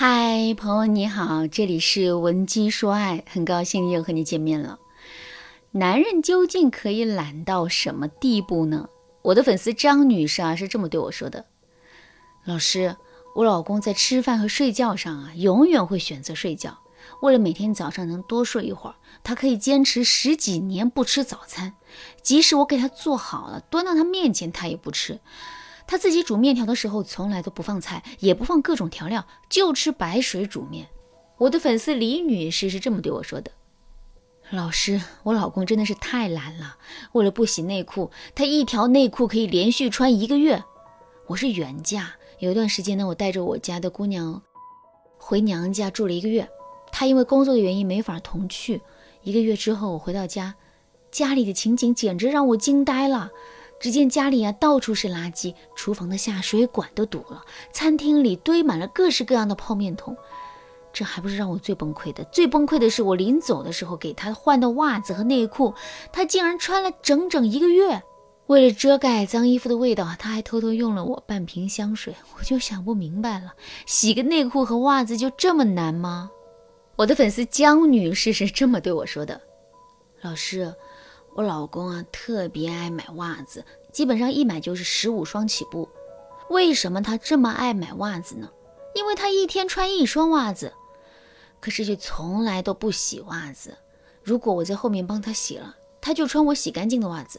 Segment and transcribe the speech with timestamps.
[0.00, 4.78] 嗨，朋友你好，这里是文姬说爱，很高兴又和你见面了。
[5.72, 8.88] 男人究竟可以懒到什么地步呢？
[9.22, 11.46] 我的粉丝张女士啊是这么对我说的：
[12.44, 12.94] 老师，
[13.34, 16.78] 我老公在吃饭和睡觉上啊，永远会选择睡觉。
[17.20, 18.94] 为了每天早上能多睡一会儿，
[19.24, 21.74] 他可以坚持十几年不吃早餐，
[22.22, 25.18] 即使我给他做好了，端到他面前，他也不吃。
[25.88, 30.86] 他自己煮面条的时候，从来都不放菜，也不放各种调料，就吃白水煮面。
[31.38, 33.50] 我的粉丝李女士是这么对我说的
[34.52, 36.76] ：“老师，我老公真的是太懒了。
[37.12, 40.62] 为了不洗内裤，他一条内裤可以连续穿一个月。
[41.26, 44.42] 我是远嫁，有一段时间呢，我带着我家的姑娘
[45.16, 46.46] 回娘家住了一个月。
[46.92, 48.82] 他因为工作的原因没法同去。
[49.22, 50.54] 一个月之后，我回到家，
[51.10, 53.30] 家里的情景简直让我惊呆了。”
[53.80, 60.16] 只见家里啊到处是垃圾，厨房的下水管都堵了，餐厅里堆满了各式各样的泡面桶。
[60.92, 65.72] 这还不是让我最崩溃的，最崩溃的是我临走的时候给他换的袜子和内裤，
[66.12, 68.02] 他竟然穿了整整一个月。
[68.46, 72.14] 为了遮盖脏衣服的味道，他还偷偷用了我半瓶香水。
[72.38, 73.52] 我就想不明白了，
[73.86, 76.30] 洗个内裤和袜子就这么难吗？
[76.96, 79.40] 我的粉丝江女士是这么对我说的
[80.22, 80.74] ：“老师。”
[81.38, 85.88] 我老公啊，特别爱买袜子，基本上一买就是十五双起步。
[86.50, 88.50] 为什么他这么爱买袜子呢？
[88.92, 90.72] 因为他一天穿一双袜子，
[91.60, 93.78] 可是却从来都不洗袜子。
[94.24, 97.38] 如果我在后面帮他洗了，他就穿我洗干净的袜子；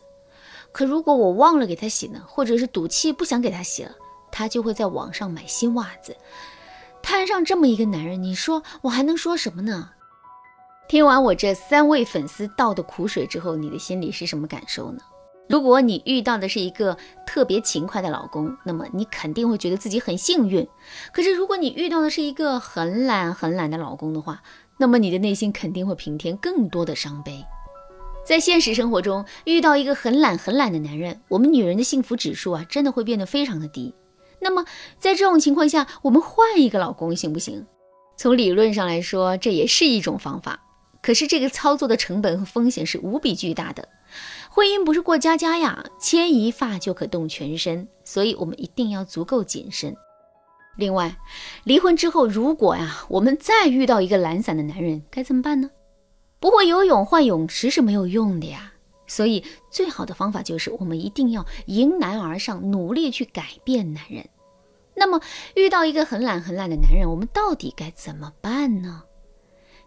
[0.72, 3.94] 可如果我忘了给他洗呢，或者是赌气不想给他洗了，
[4.32, 6.16] 他就会在网上买新袜子。
[7.04, 9.92] 摊上这么一个男人，你说我还能说什么呢？
[10.90, 14.98] 听完我这三位粉丝倒的苦水之后，你的心里是什么感受呢？
[15.48, 20.68] 如果你遇到的是一个特别勤快的老公，那么你肯定会觉得自己很幸运。
[21.14, 24.42] 可是如果你遇到的是一个很懒很懒的老公的话，
[24.80, 27.46] 那么你的内心肯定会平添更多的伤悲。
[28.26, 33.94] 在现实生活中，遇到一个很懒很懒的男人，我们女人的幸福指数啊，真的会变得非常的低。
[34.42, 34.66] 那么
[34.98, 37.64] 在这种情况下，我们换一个老公行不行？
[38.18, 40.60] 从理论上来说，这也是一种方法。
[41.10, 43.90] 可是这个操作的成本和风险是无比巨大的，
[44.52, 49.98] 婚姻不是过家家呀，牵一发就可动全身，所以我们一定要足够谨慎。
[50.78, 51.18] 另外，
[51.64, 55.72] 离婚之后，如果呀我们再遇到一个懒散的男人，该怎么办呢？
[56.40, 58.72] 不会游泳换泳池是没有用的呀，
[59.08, 64.30] 所以最好的方法就是我们一定要迎难而上，努力去改变男人。
[64.94, 65.20] 那么
[65.56, 69.06] 遇到一个很懒很懒的男人，我们到底该怎么办呢？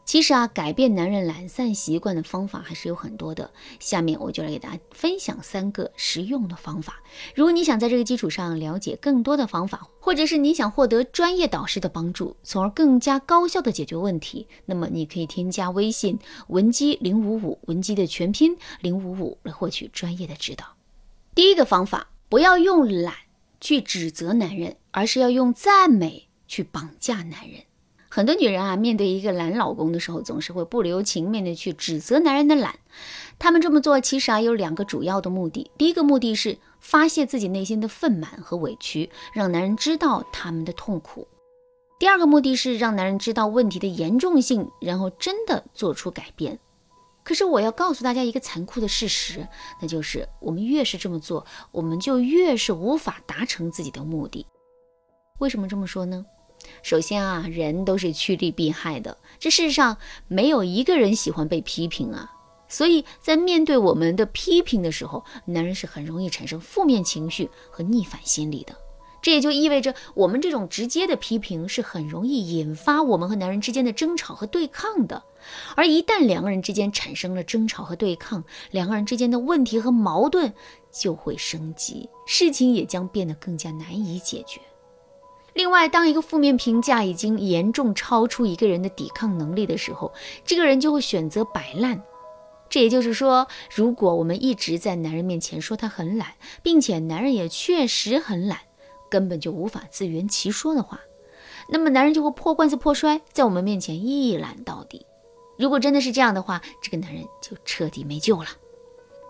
[0.04, 3.50] 其实啊，改变男人懒散习惯的方法还是有很多的。
[3.78, 7.00] 下面我就来给大家分享三个实用的方法。
[7.34, 20.66] 如果你想在这个基础上了解更多的方法，或者是你想获得专业导师的帮助，从而更加高效的解决问题，那么你可以添加微信文姬零五五，文姬的全拼零五五来获取专业的指导。
[21.34, 23.14] 第一个方法，不要用懒
[23.60, 27.62] 去指责男人，而是要用赞美去绑架男人。
[28.14, 32.78] 很多女人啊，面对一个懒老公的时候，总是会不留情面的去指责男人的懒。
[33.38, 41.26] 她们这么做其实啊有两个主要的目的：第一个目的是发泄自己内心的愤满和委屈，让男人知道他们的痛苦；
[41.98, 46.58] 第二个目的是让男人知道问题的严重性，然后真的做出改变。
[47.24, 49.48] 可是我要告诉大家一个残酷的事实，
[49.80, 54.46] 那就是我们越是这么做，我们就越是无法达成自己的目的。
[55.38, 56.26] 为什么这么说呢？
[56.82, 59.96] 首先啊，人都是趋利避害的，这世上
[60.28, 62.30] 没有一个人喜欢被批评啊。
[62.68, 68.74] 所以在面对我们的批评的时候，男人是很容易产生负面情绪和逆反心理的。
[69.20, 75.22] 这也就意味着，我们这种直接的批评是很容易引发我们和男人之间的争吵和对抗的。
[75.76, 80.52] 而一旦两个人之间产生了争吵和对抗，两个人之间的问题和矛盾
[80.90, 84.60] 就会升级，事情也将变得更加难以解决。
[85.54, 90.12] 另外，当一个负面评价已经严重超出一个人的抵抗能力的时候，
[90.44, 92.02] 这个人就会选择摆烂。
[92.70, 96.28] 这也就是说，如果我们一直在男人面前说他很懒，
[96.62, 98.60] 并且男人也确实很懒，
[99.10, 100.98] 根本就无法自圆其说的话，
[101.68, 105.04] 那么男人就会破罐子破摔，在我们面前一懒到底。
[105.58, 108.48] 如果真的是这样的话，这个男人就彻底没救了。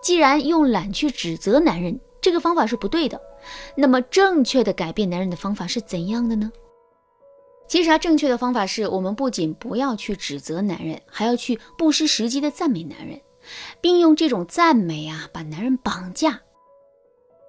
[0.01, 3.21] 既然用懒去指责男人，这个方法是不对的。
[3.75, 6.51] 那么，正确的改变男人的方法是怎样的呢？
[7.67, 13.19] 其实啊，正确的方法是我们不仅不要去指责男人，还要去不失时机的赞美男人，
[13.81, 16.39] 并用这种赞美啊，把男人绑架。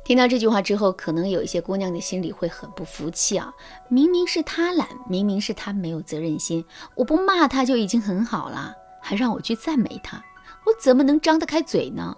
[0.05, 3.55] 听到这句话之后，可能有一些姑娘的心里会很不服气啊！
[3.89, 10.23] 明明是他懒，明明是他没有责任心，我不骂他就已经很好了，还让我去赞美他，
[10.67, 12.15] 我怎么能张得开嘴呢？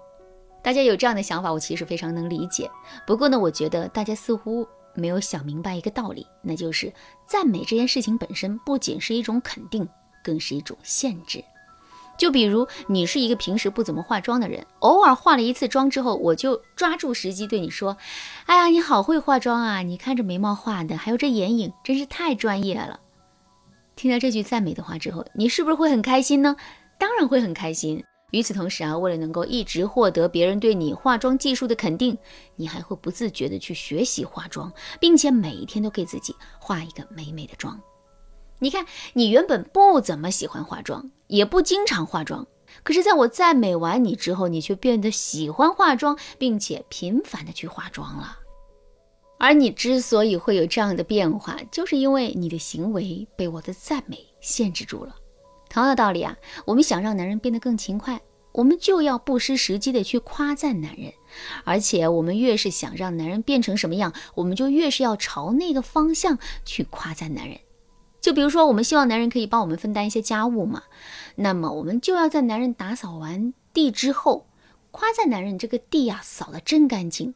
[0.67, 2.69] 大家有这样的想法，我其实非常能理解。
[3.07, 6.93] 不过呢，我觉得大家似乎没有想明白一个道理，那就是
[7.25, 9.89] 赞美这件事情本身不仅是一种肯定，
[10.25, 11.41] 更是一种限制。
[12.19, 17.97] 就比如你是一个平时不怎么化妆的人，偶尔化了一次妆之后，我就抓住时机对你说
[18.47, 19.83] ：“哎呀，你好会化妆啊！
[19.83, 22.99] 你看这眉毛画的，还有这眼影，真是太专业了。”
[23.95, 26.57] 听到这句赞美的话之后，你是不是会很开心呢？
[26.99, 28.03] 当然会很开心。
[28.33, 32.19] 与此同时啊，为了能够一直获得别人对你化妆技术的肯定，
[32.57, 37.81] 你还会不自觉的去学习化妆，并且每一天都给自己化一个美美的妆。
[38.59, 42.47] 你看，你原本不怎么喜欢化妆，也不经常化妆，
[42.83, 48.39] 可是在我赞美完你之后，你却变得喜欢化妆，并且频繁的去化妆了。
[49.39, 55.15] 而你之所以会有这样的变化，就是因为你的行为被我的赞美限制住了。
[55.69, 58.21] 同样的道理啊，我们想让男人变得更勤快，
[58.53, 61.13] 我们就要不失时机的去夸赞男人，
[61.65, 67.59] 而且我们越是想让男人变成什么样，我们就越是要朝那个方向去夸赞男人。
[68.21, 70.83] 就比如说，我们希望男人可以帮我们分担一些家务嘛，
[71.37, 74.49] 那么我们就要在男人打扫完地之后，
[74.91, 77.35] 夸赞男人这个地呀扫得真干净。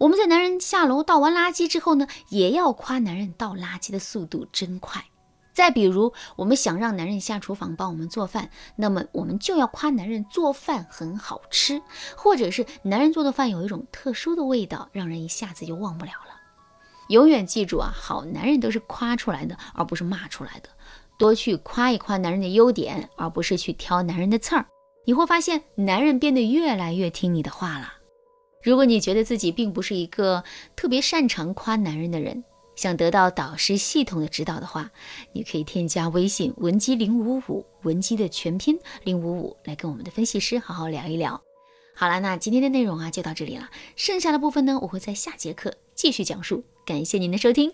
[0.00, 5.04] 我们在男人下楼倒完垃圾之后呢，也要夸男人倒垃圾的速度真快。
[5.58, 11.82] 再比如，我们想让男人下厨房帮我们做饭，那么我们就要夸男人做饭很好吃，
[12.16, 16.38] 或者是男人做的饭有一种特殊的味道，让人一下子就忘不了了。
[17.08, 20.68] 永远记住啊，好男人都是夸出来的，而不是骂出来的。
[21.18, 24.64] 多去夸一夸男人的优点，而不是去挑男人的刺儿。
[25.06, 27.94] 你会发现，男人变得越来越听你的话了。
[28.62, 30.44] 如果你觉得自己并不是一个
[30.76, 32.44] 特别擅长夸男人的人，
[32.78, 34.88] 想得到导师系统的指导的话，
[35.32, 41.42] 你可以添加微信文姬零五五，文姬的全拼零五五，来跟我们的分析师好好聊一聊。
[41.96, 46.62] 好了，那今天的内容啊就到这里了，剩下的部分呢，我会在下节课继续讲述。
[46.86, 47.72] 感谢您的收听，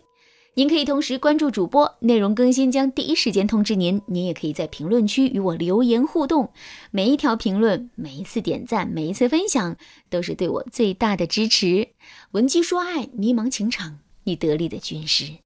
[0.54, 4.00] 您可以同时关注主播，内容更新将第一时间通知您。
[4.06, 6.50] 您也可以在评论区与我留言互动，
[6.90, 9.76] 每一条评论、每一次点赞、每一次分享，
[10.08, 11.90] 都是对我最大的支持。
[12.30, 15.43] 文姬说爱，迷茫情场，你得力的军师。